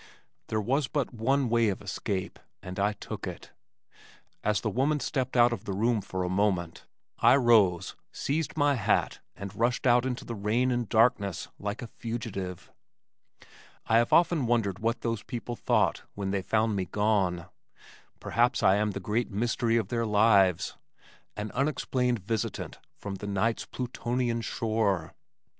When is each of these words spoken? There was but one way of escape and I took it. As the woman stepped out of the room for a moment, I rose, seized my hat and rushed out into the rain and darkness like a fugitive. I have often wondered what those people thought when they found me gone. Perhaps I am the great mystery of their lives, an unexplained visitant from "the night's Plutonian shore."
There 0.47 0.59
was 0.59 0.87
but 0.87 1.13
one 1.13 1.47
way 1.47 1.69
of 1.69 1.79
escape 1.79 2.39
and 2.63 2.79
I 2.79 2.93
took 2.93 3.27
it. 3.27 3.51
As 4.43 4.61
the 4.61 4.69
woman 4.71 4.99
stepped 4.99 5.37
out 5.37 5.53
of 5.53 5.65
the 5.65 5.73
room 5.75 6.01
for 6.01 6.23
a 6.23 6.27
moment, 6.27 6.87
I 7.19 7.35
rose, 7.35 7.95
seized 8.11 8.57
my 8.57 8.73
hat 8.73 9.19
and 9.35 9.53
rushed 9.53 9.85
out 9.85 10.03
into 10.03 10.25
the 10.25 10.33
rain 10.33 10.71
and 10.71 10.89
darkness 10.89 11.49
like 11.59 11.83
a 11.83 11.87
fugitive. 11.87 12.71
I 13.85 13.99
have 13.99 14.11
often 14.11 14.47
wondered 14.47 14.79
what 14.79 15.01
those 15.01 15.21
people 15.21 15.55
thought 15.55 16.01
when 16.15 16.31
they 16.31 16.41
found 16.41 16.75
me 16.75 16.85
gone. 16.85 17.45
Perhaps 18.19 18.63
I 18.63 18.77
am 18.77 18.93
the 18.93 18.99
great 18.99 19.29
mystery 19.29 19.77
of 19.77 19.89
their 19.89 20.07
lives, 20.07 20.77
an 21.37 21.51
unexplained 21.51 22.17
visitant 22.17 22.79
from 22.97 23.17
"the 23.17 23.27
night's 23.27 23.67
Plutonian 23.67 24.41
shore." 24.41 25.13